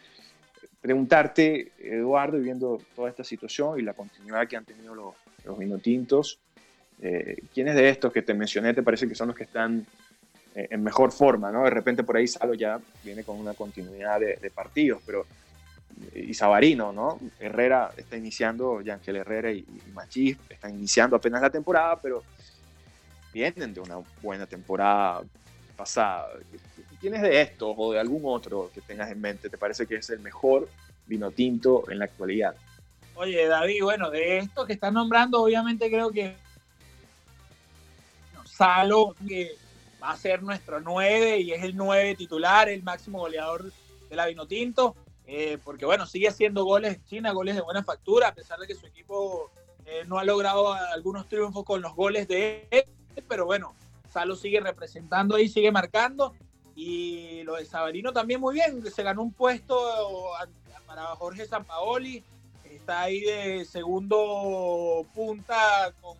[0.80, 5.58] Preguntarte, Eduardo, y viendo toda esta situación y la continuidad que han tenido los, los
[5.58, 6.40] vinotintos,
[7.00, 9.86] eh, ¿quiénes de estos que te mencioné te parece que son los que están
[10.54, 11.50] en mejor forma?
[11.50, 11.64] ¿no?
[11.64, 15.26] De repente por ahí Salo ya viene con una continuidad de, partidos, pero
[16.14, 17.20] y Sabarino, ¿no?
[17.38, 22.22] Herrera está iniciando, Yangel Herrera y, y Machís están iniciando apenas la temporada, pero
[23.32, 25.22] vienen de una buena temporada
[25.76, 26.28] pasada.
[27.00, 29.48] ¿Tienes de estos o de algún otro que tengas en mente?
[29.48, 30.68] ¿Te parece que es el mejor
[31.06, 32.54] vino tinto en la actualidad?
[33.14, 36.36] Oye, David, bueno, de estos que estás nombrando, obviamente creo que
[38.44, 39.56] Salo, que
[40.02, 43.72] va a ser nuestro 9 y es el 9 titular, el máximo goleador
[44.08, 48.34] de la Vinotinto, eh, porque bueno, sigue haciendo goles China, goles de buena factura, a
[48.34, 49.50] pesar de que su equipo
[49.86, 52.84] eh, no ha logrado algunos triunfos con los goles de él
[53.28, 53.74] pero bueno,
[54.10, 56.34] Salo sigue representando ahí, sigue marcando.
[56.74, 60.30] Y lo de Sabarino también muy bien, se ganó un puesto
[60.86, 62.24] para Jorge Sampaoli,
[62.64, 66.16] está ahí de segundo punta con,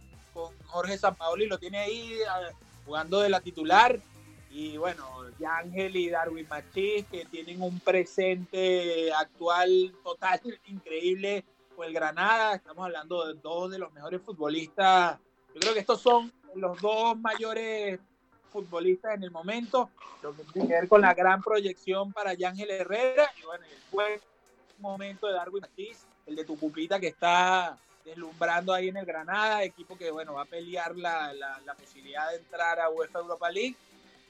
[0.67, 2.19] Jorge Sampaoli, lo tiene ahí
[2.85, 3.99] jugando de la titular.
[4.51, 11.93] Y bueno, Ángel y Darwin Machís, que tienen un presente actual total increíble con el
[11.93, 12.55] Granada.
[12.55, 15.19] Estamos hablando de dos de los mejores futbolistas.
[15.55, 17.99] Yo creo que estos son los dos mayores
[18.51, 19.89] futbolistas en el momento,
[20.23, 23.79] lo que tiene que ver con la gran proyección para Yángel Herrera y bueno, el
[23.91, 24.21] buen
[24.79, 29.97] momento de Darwin Matiz, el de Tucupita que está deslumbrando ahí en el Granada, equipo
[29.97, 33.77] que bueno va a pelear la, la, posibilidad de entrar a UEFA Europa League.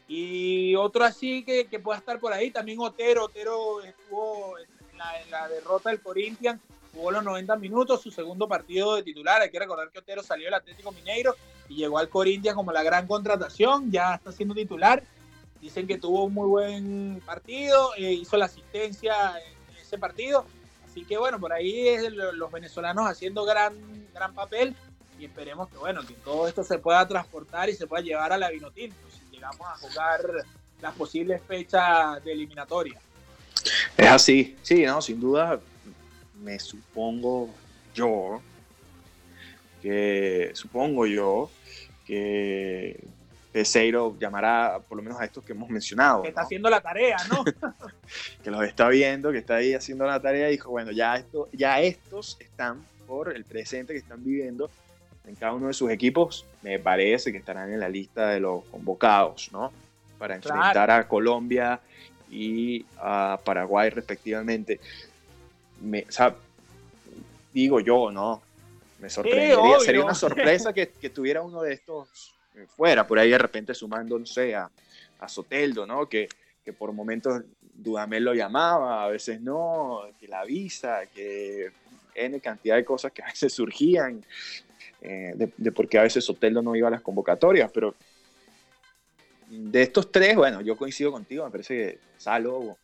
[0.09, 5.21] Y otro así que, que pueda estar por ahí, también Otero, Otero estuvo en la,
[5.21, 6.61] en la derrota del Corinthians,
[6.93, 9.41] jugó los 90 minutos, su segundo partido de titular.
[9.41, 11.35] Hay que recordar que Otero salió del Atlético Mineiro
[11.69, 15.03] y llegó al Corinthians como la gran contratación, ya está siendo titular.
[15.61, 20.45] Dicen que tuvo un muy buen partido, eh, hizo la asistencia en ese partido.
[20.93, 23.73] Así que bueno, por ahí es los venezolanos haciendo gran,
[24.13, 24.77] gran papel
[25.19, 28.37] y esperemos que bueno, que todo esto se pueda transportar y se pueda llevar a
[28.37, 30.21] la Vinotinto si llegamos a jugar
[30.83, 33.01] las posibles fechas de eliminatoria.
[33.97, 35.59] Es así, sí, no, sin duda
[36.43, 37.49] me supongo
[37.95, 38.43] yo,
[39.81, 41.51] que supongo yo
[42.07, 43.03] que
[43.53, 46.23] Peseiro llamará por lo menos a estos que hemos mencionado.
[46.23, 47.45] Que está haciendo la tarea, ¿no?
[48.43, 51.49] que los está viendo, que está ahí haciendo la tarea y dijo, bueno, ya, esto,
[51.53, 54.71] ya estos están por el presente que están viviendo
[55.27, 58.65] en cada uno de sus equipos, me parece que estarán en la lista de los
[58.65, 59.71] convocados, ¿no?
[60.19, 61.79] Para enfrentar a Colombia
[62.31, 64.81] y a Paraguay respectivamente
[65.81, 66.07] me,
[67.53, 68.43] digo yo, ¿no?
[68.99, 72.35] Me sorprendería, sería una sorpresa que, que, tuviera uno de estos
[72.69, 74.71] fuera, por ahí de repente sumándose a,
[75.19, 76.09] a Soteldo, ¿no?
[76.09, 76.29] Que,
[76.65, 77.43] que por momentos
[77.75, 81.71] Dudamel lo llamaba, a veces no, que la visa, que
[82.15, 84.25] N cantidad de cosas que a veces surgían,
[85.01, 87.95] eh, de, de, porque a veces Soteldo no iba a las convocatorias, pero
[89.49, 92.77] de estos tres, bueno, yo coincido contigo, me parece que Salo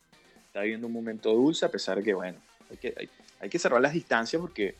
[0.46, 2.38] está viviendo un momento dulce, a pesar de que, bueno,
[2.70, 3.08] hay que,
[3.40, 4.74] hay, que cerrar las distancias porque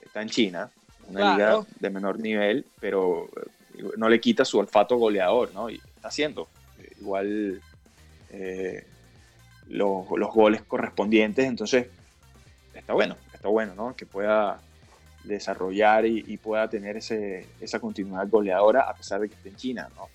[0.00, 0.70] está en China,
[1.08, 3.48] una liga de menor nivel, pero eh,
[3.96, 5.70] no le quita su olfato goleador, ¿no?
[5.70, 7.62] Y está haciendo eh, igual
[8.30, 8.86] eh,
[9.68, 11.86] los, goles correspondientes, entonces
[12.74, 13.94] está bueno, está bueno, ¿no?
[13.94, 14.60] Que pueda
[15.24, 19.88] desarrollar y, pueda tener ese, esa continuidad goleadora a pesar de que esté en China,
[19.96, 20.08] ¿no?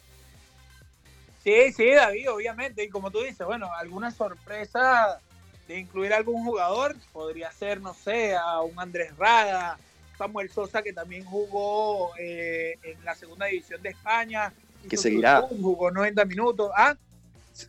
[1.43, 5.19] Sí, sí, David, obviamente, y como tú dices, bueno, alguna sorpresa
[5.67, 9.78] de incluir algún jugador, podría ser, no sé, a un Andrés Rada,
[10.17, 14.54] Samuel Sosa, que también jugó eh, en la segunda división de España.
[14.89, 15.41] Que seguirá.
[15.41, 16.71] Jugó 90 minutos.
[16.75, 16.95] ¿Ah?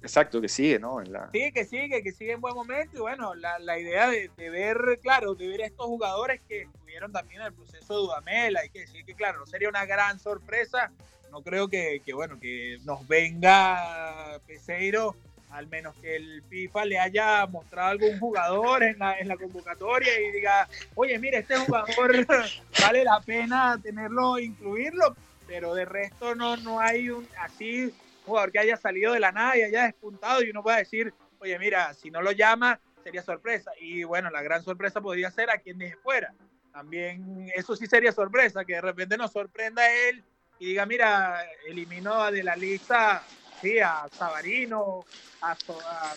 [0.03, 1.01] exacto, que sigue, ¿no?
[1.01, 1.31] En la...
[1.33, 2.97] Sí, que sigue, que sigue en buen momento.
[2.97, 7.41] Y bueno, la, la idea de, ver, claro, de ver estos jugadores que estuvieron también
[7.41, 10.91] en el proceso de Dudamel, hay que decir que, claro, no sería una gran sorpresa.
[11.31, 15.15] No creo que, que bueno, que nos venga Peseiro
[15.57, 20.21] al menos que el FIFA le haya mostrado algún jugador en la, en la convocatoria
[20.21, 22.27] y diga, oye, mira, este jugador
[22.83, 25.17] vale la pena tenerlo, incluirlo,
[25.47, 27.91] pero de resto no, no hay un así
[28.27, 31.59] jugador que haya salido de la nada y haya despuntado y uno pueda decir, oye,
[31.59, 33.71] mira, si no lo llama, sería sorpresa.
[33.81, 36.35] Y bueno, la gran sorpresa podría ser a quien deje fuera.
[36.71, 40.23] También eso sí sería sorpresa, que de repente nos sorprenda él
[40.59, 43.23] y diga, mira, eliminó de la lista
[43.61, 45.05] sí, a Sabarino,
[45.41, 46.15] a, a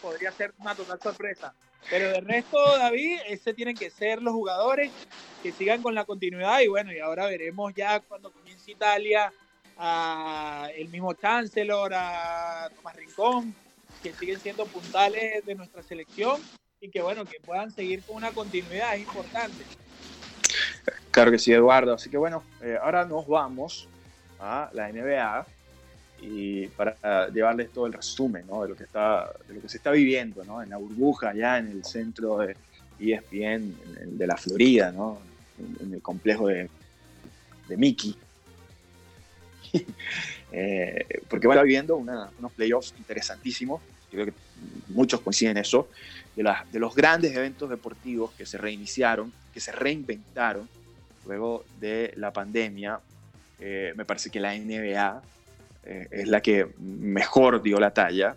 [0.00, 1.54] podría ser una total sorpresa.
[1.90, 4.90] Pero de resto, David, ese tienen que ser los jugadores
[5.42, 9.32] que sigan con la continuidad y bueno, y ahora veremos ya cuando comience Italia
[9.76, 13.54] a el mismo Chancellor, a Tomás Rincón,
[14.02, 16.40] que siguen siendo puntales de nuestra selección
[16.80, 19.64] y que bueno, que puedan seguir con una continuidad es importante.
[21.10, 21.94] Claro que sí, Eduardo.
[21.94, 23.88] Así que bueno, eh, ahora nos vamos
[24.38, 25.46] a la NBA
[26.26, 28.62] y para llevarles todo el resumen ¿no?
[28.62, 30.62] de, lo que está, de lo que se está viviendo ¿no?
[30.62, 32.56] en la burbuja, ya en el centro de
[32.98, 35.18] ESPN de la Florida, ¿no?
[35.80, 36.70] en, el complejo de,
[37.68, 38.16] de Mickey.
[40.52, 44.32] eh, porque va viviendo una, unos playoffs interesantísimos, creo que
[44.88, 45.88] muchos coinciden en eso,
[46.36, 50.68] de, de los grandes eventos deportivos que se reiniciaron, que se reinventaron
[51.26, 53.00] luego de la pandemia.
[53.60, 55.22] Eh, me parece que la NBA
[55.86, 58.36] eh, es la que mejor dio la talla,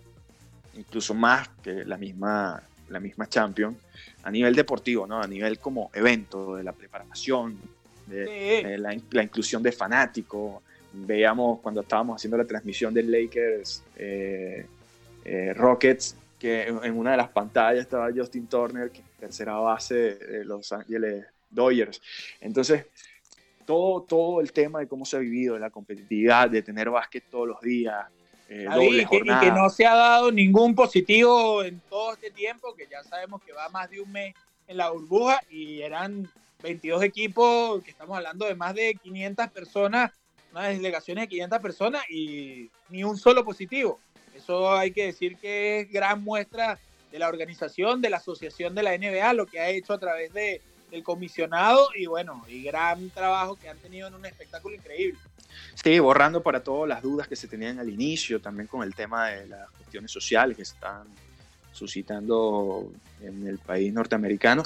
[0.76, 3.78] incluso más que la misma, la misma Champions,
[4.24, 5.22] a nivel deportivo, ¿no?
[5.22, 7.58] a nivel como evento, de la preparación,
[8.06, 10.62] de, la, inclusión de fanáticos.
[10.94, 14.66] Veíamos cuando estábamos haciendo la transmisión del Lakers eh,
[15.24, 20.46] eh, Rockets, que en una de las pantallas estaba Justin Turner, que tercera base de
[20.46, 22.02] Los Ángeles Dodgers.
[22.40, 22.86] Entonces,
[23.68, 27.48] todo, todo el tema de cómo se ha vivido, la competitividad, de tener básquet todos
[27.50, 28.08] los días.
[28.50, 33.04] Eh, y, que, no se ha dado ningún positivo en todo este tiempo, que ya
[33.04, 34.34] sabemos que va más de un mes
[34.68, 36.32] en la burbuja y eran
[36.64, 40.12] 22 equipos, que estamos hablando de más de 500 personas,
[40.54, 44.00] una delegación de 500 personas y ni un solo positivo.
[44.34, 46.80] Eso hay que decir que es gran muestra
[47.12, 50.32] de la organización, de la asociación de la NBA, lo que ha hecho a través
[50.32, 55.20] de, el comisionado y bueno, y gran trabajo que han tenido en un espectáculo increíble.
[55.76, 59.30] Sí, borrando para todas las dudas que se tenían al inicio, también con el tema
[59.30, 61.04] de las cuestiones sociales que están
[61.72, 64.64] suscitando en el país norteamericano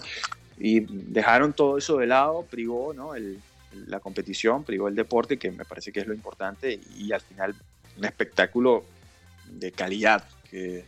[0.57, 3.15] y dejaron todo eso de lado, privó ¿no?
[3.15, 3.39] el,
[3.87, 7.55] la competición, privó el deporte, que me parece que es lo importante, y al final
[7.97, 8.85] un espectáculo
[9.47, 10.85] de calidad que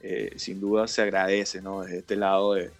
[0.00, 1.82] eh, sin duda se agradece ¿no?
[1.82, 2.70] desde este lado de,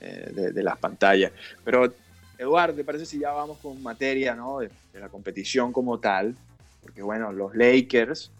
[0.00, 1.30] eh, de, las pantallas.
[1.62, 1.92] Pero,
[2.38, 4.60] Eduardo, ¿te parece si ya vamos con materia ¿no?
[4.60, 6.34] de, la competición como tal?
[6.80, 8.30] Porque, bueno, los Lakers.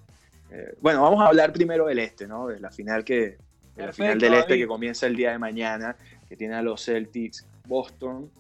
[0.51, 2.49] Eh, bueno, vamos a hablar primero del este, ¿no?
[2.49, 3.37] De la final que.
[3.77, 5.97] De la final del este que comienza el día de mañana,
[6.29, 8.31] que tiene a los Celtics Boston,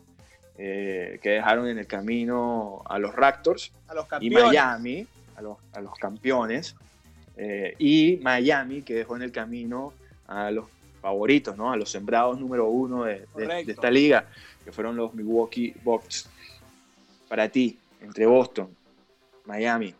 [0.56, 5.06] eh, que dejaron en el camino a los Raptors a los y Miami,
[5.36, 6.74] a los, a los campeones,
[7.78, 9.94] y Miami, que dejó en el camino
[10.26, 10.66] a los
[11.00, 11.72] favoritos, ¿no?
[11.72, 13.26] A los sembrados número uno de,
[13.66, 14.28] esta liga,
[14.64, 16.28] que fueron los Milwaukee Bucks.
[17.28, 18.74] Para ti, entre Boston,
[19.44, 19.94] Miami,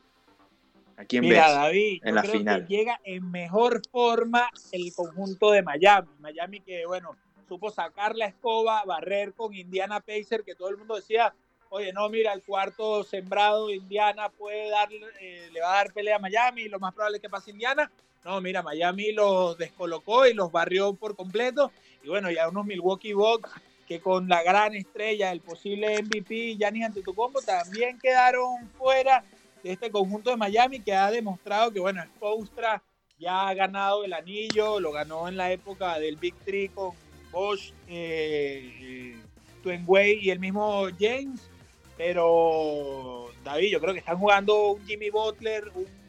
[0.96, 2.66] ¿a quién Mira, David, en la final?
[2.66, 6.08] Que llega en mejor forma el conjunto de Miami.
[6.18, 7.16] Miami que, bueno,
[7.48, 11.32] supo sacar la escoba, barrer con Indiana Pacer, que todo el mundo decía,
[11.70, 16.16] oye, no, mira, el cuarto sembrado Indiana puede darle, eh, le va a dar pelea
[16.16, 17.90] a Miami, lo más probable es que pase Indiana.
[18.24, 21.72] No, mira, Miami los descolocó y los barrió por completo.
[22.02, 23.50] Y bueno, ya unos Milwaukee Bucks
[23.90, 29.24] que con la gran estrella, el posible MVP, Giannis Antetokounmpo, también quedaron fuera
[29.64, 32.80] de este conjunto de Miami que ha demostrado que, bueno, Spolstra
[33.18, 36.92] ya ha ganado el anillo, lo ganó en la época del Big Three con
[37.32, 39.16] Bosch, eh,
[39.64, 41.50] Wade y el mismo James.
[41.96, 45.99] Pero, David, yo creo que están jugando un Jimmy Butler, un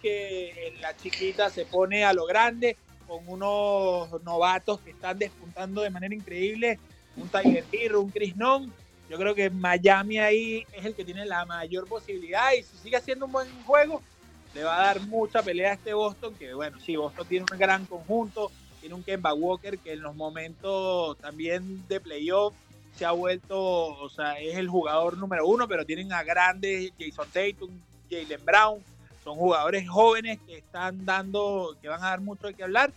[0.00, 5.82] que en la chiquita se pone a lo grande con unos novatos que están despuntando
[5.82, 6.78] de manera increíble,
[7.16, 8.72] un Tiger Hill, un Chris Non.
[9.08, 12.96] Yo creo que Miami ahí es el que tiene la mayor posibilidad y si sigue
[12.96, 14.02] haciendo un buen juego,
[14.54, 17.58] le va a dar mucha pelea a este Boston, que bueno, sí, Boston tiene un
[17.58, 18.50] gran conjunto,
[18.80, 22.54] tiene un Kemba Walker que en los momentos también de playoff
[22.94, 27.28] se ha vuelto, o sea, es el jugador número uno, pero tienen a grandes Jason
[27.32, 27.70] Tatum,
[28.10, 28.82] Jalen Brown,
[29.28, 32.90] son jugadores jóvenes que están dando, que van a dar mucho de qué hablar.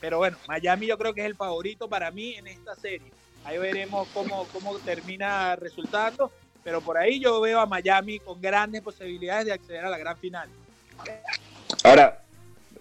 [0.00, 3.10] Pero bueno, Miami yo creo que es el favorito para mí en esta serie.
[3.44, 6.30] Ahí veremos cómo, cómo termina resultando.
[6.62, 10.16] Pero por ahí yo veo a Miami con grandes posibilidades de acceder a la gran
[10.16, 10.48] final.
[11.82, 12.22] Ahora,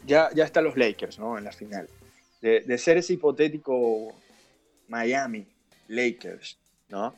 [0.06, 1.36] ya, ya están los Lakers, ¿no?
[1.36, 1.90] En la final.
[2.42, 4.14] De, de ser ese hipotético
[4.88, 5.48] Miami,
[5.88, 7.16] Lakers, ¿no?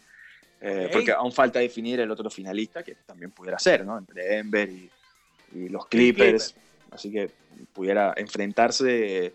[0.61, 3.97] Eh, porque aún falta definir el otro finalista, que también pudiera ser, ¿no?
[3.97, 4.89] Entre Denver y,
[5.69, 6.55] los Clippers.
[6.91, 7.29] Así que
[7.73, 9.33] pudiera enfrentarse,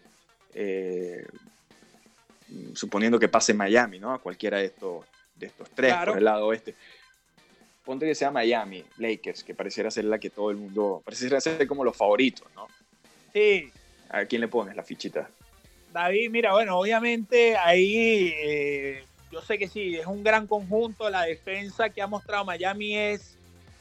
[0.55, 1.27] eh,
[2.75, 4.13] suponiendo que pase Miami, ¿no?
[4.13, 5.05] A cualquiera de estos,
[5.37, 6.75] de estos tres por el lado oeste.
[7.85, 11.67] Ponte que sea Miami, Lakers, que pareciera ser la que todo el mundo, pareciera ser
[11.67, 12.69] como los favoritos, ¿no?
[13.33, 13.71] Sí.
[14.09, 15.29] ¿A quién le pones la fichita?
[15.93, 21.09] David, mira, bueno, obviamente ahí eh, yo sé que sí, es un gran conjunto.
[21.09, 23.39] La defensa que ha mostrado Miami es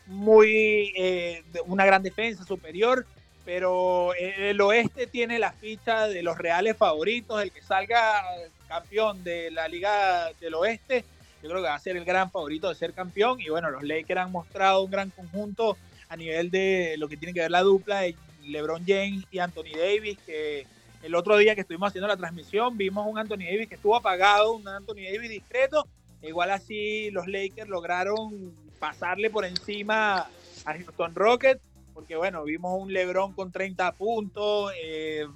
[0.09, 3.05] muy eh, una gran defensa superior,
[3.45, 7.41] pero el oeste tiene la ficha de los reales favoritos.
[7.41, 8.21] El que salga
[8.67, 11.05] campeón de la Liga del Oeste,
[11.41, 13.39] yo creo que va a ser el gran favorito de ser campeón.
[13.39, 15.77] Y bueno, los Lakers han mostrado un gran conjunto
[16.09, 19.77] a nivel de lo que tiene que ver la dupla de LeBron James y Anthony
[19.77, 20.65] Davis, que
[21.03, 24.53] el otro día que estuvimos haciendo la transmisión vimos un Anthony Davis que estuvo apagado,
[24.53, 25.87] un Anthony Davis discreto.
[26.21, 30.27] Igual así los Lakers lograron pasarle por encima
[30.65, 31.61] a Houston Rockets,
[31.93, 34.71] porque bueno, vimos un LeBron con 30 puntos.
[34.81, 35.27] Eh,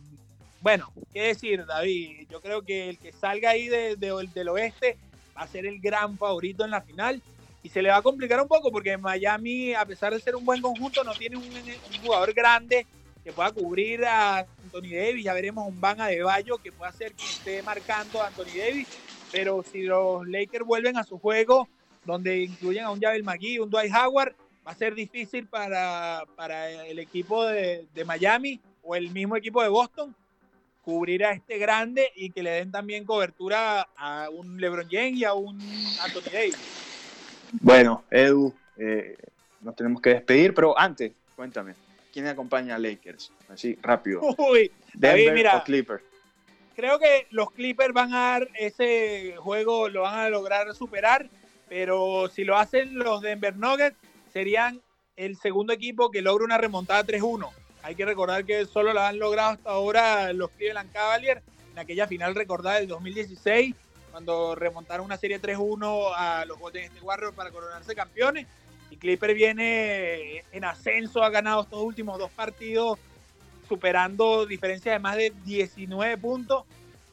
[0.62, 2.28] bueno, qué decir, David.
[2.30, 4.98] Yo creo que el que salga ahí del oeste
[5.38, 7.22] va a ser el gran favorito en la final.
[7.64, 10.46] Y se le va a complicar un poco porque Miami, a pesar de ser un
[10.46, 11.44] buen conjunto, no tiene un,
[12.02, 12.86] jugador grande
[13.24, 15.24] que pueda cubrir a Anthony Davis.
[15.24, 18.88] Ya veremos un Van de Bayo que pueda ser quien esté marcando a Anthony Davis.
[19.32, 21.68] Pero si los Lakers vuelven a su juego,
[22.06, 24.36] donde incluyen a un Javel McGee, un Dwight Howard,
[24.66, 29.62] va a ser difícil para, para el equipo de, de, Miami o el mismo equipo
[29.62, 30.16] de Boston
[30.84, 35.24] cubrir a este grande y que le den también cobertura a un LeBron James y
[35.24, 35.58] a un
[36.02, 36.58] Anthony Davis.
[37.62, 39.16] Bueno, Edu, eh,
[39.62, 41.76] nos tenemos que despedir, pero antes, cuéntame,
[42.14, 43.32] ¿Quién acompaña a Lakers?
[43.50, 44.22] Así, rápido.
[44.38, 46.04] Uy, Denver mira, o Clippers.
[46.76, 51.28] Creo que los Clippers van a dar ese juego, lo van a lograr superar,
[51.70, 53.98] pero si lo hacen los Denver Nuggets,
[54.32, 54.82] serían
[55.16, 57.50] el segundo equipo que logra una remontada 3-1.
[57.84, 61.42] Hay que recordar que solo la han logrado hasta ahora los Cleveland Cavaliers
[61.72, 63.76] en aquella final recordada del 2016,
[64.12, 68.48] cuando remontaron una serie 3-1 a los Golden State Warriors para coronarse campeones.
[68.90, 73.00] Y Clipper viene en ascenso, ha ganado estos últimos dos partidos,
[73.68, 76.64] superando diferencias de más de 19 puntos.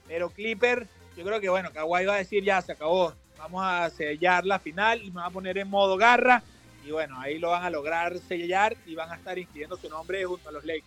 [0.06, 0.86] Pero Clipper,
[1.16, 4.58] yo creo que bueno, Kawhi va a decir ya se acabó, vamos a sellar la
[4.58, 6.42] final y me va a poner en modo garra.
[6.86, 10.24] Y bueno, ahí lo van a lograr sellar y van a estar inscribiendo su nombre
[10.24, 10.86] junto a los Lakers.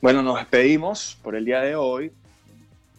[0.00, 2.12] Bueno, nos despedimos por el día de hoy,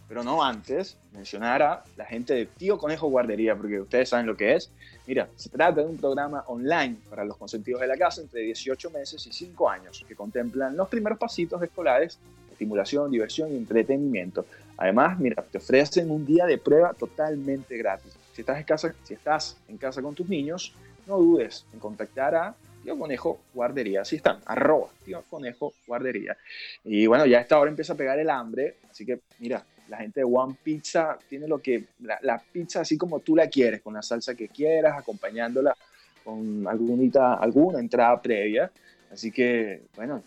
[0.08, 4.36] pero no antes mencionar a la gente de Tío Conejo Guardería, porque ustedes saben lo
[4.36, 4.70] que es.
[5.06, 8.92] Mira, se trata de un programa online para los consentidos de la casa entre 18
[8.92, 12.20] meses y 5 años, que contemplan los primeros pasitos escolares,
[12.52, 14.46] estimulación, diversión y entretenimiento.
[14.78, 18.17] Además, mira, te ofrecen un día de prueba totalmente gratis.
[18.38, 20.72] Si estás en casa, si estás en casa con tus niños,
[21.08, 24.02] no dudes en contactar a Tío Conejo Guardería.
[24.02, 26.38] Así están, arroba Tío Conejo Guardería.
[26.84, 29.98] Y bueno, ya a esta hora empieza a pegar el hambre, así que mira, la
[29.98, 33.96] gente de One Pizza tiene lo que, la, pizza así como tú la quieres, con
[33.96, 35.76] la salsa que quieras, acompañándola
[36.24, 38.70] con alguna, alguna entrada previa.
[39.12, 40.22] Así que, bueno,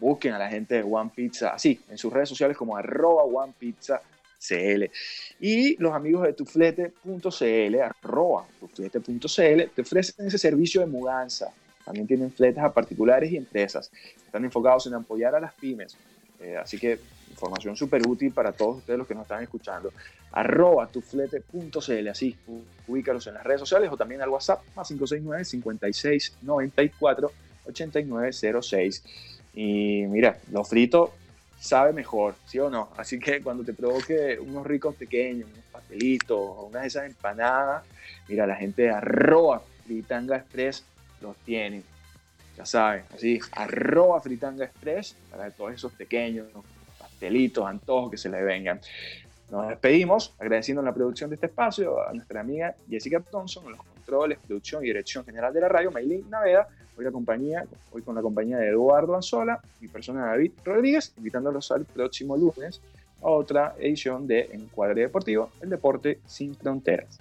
[0.00, 3.52] busquen a la gente de One Pizza, así, en sus redes sociales como arroba One
[3.58, 4.00] Pizza
[4.38, 4.90] CL.
[5.40, 11.52] Y los amigos de tuflete.cl, arroba tuflete.cl, te ofrecen ese servicio de mudanza.
[11.84, 13.90] También tienen fletes a particulares y empresas.
[14.24, 15.96] Están enfocados en apoyar a las pymes.
[16.40, 16.98] Eh, así que
[17.30, 19.92] información súper útil para todos ustedes los que nos están escuchando.
[20.32, 22.36] Arroba tuflete.cl, así,
[22.88, 27.32] ubícalos en las redes sociales o también al WhatsApp, más 569 56 94
[27.66, 29.04] 8906.
[29.54, 31.14] Y mira, lo frito
[31.58, 32.90] sabe mejor, ¿sí o no?
[32.96, 37.84] Así que cuando te provoque unos ricos pequeños, unos pastelitos, unas de esas empanadas,
[38.28, 40.84] mira, la gente de arroba fritanga express
[41.20, 41.82] los tiene.
[42.56, 46.46] Ya saben, así, arroba fritanga express para todos esos pequeños,
[47.20, 48.80] delitos, antojos que se le vengan.
[49.50, 54.38] Nos despedimos agradeciendo la producción de este espacio a nuestra amiga Jessica Thompson, los controles,
[54.38, 58.22] producción y dirección general de la radio, Maylin Naveda, hoy, la compañía, hoy con la
[58.22, 62.80] compañía de Eduardo Anzola, mi persona David Rodríguez, invitándolos al próximo lunes
[63.22, 67.18] a otra edición de Encuadre Deportivo, el deporte sin fronteras.